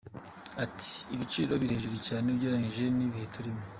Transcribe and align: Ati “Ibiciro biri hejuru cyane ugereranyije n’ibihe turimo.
Ati 0.63 0.91
“Ibiciro 1.13 1.53
biri 1.61 1.75
hejuru 1.77 1.97
cyane 2.07 2.25
ugereranyije 2.27 2.83
n’ibihe 2.97 3.25
turimo. 3.33 3.61